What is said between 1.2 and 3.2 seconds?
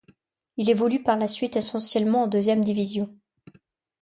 suite essentiellement en deuxième division.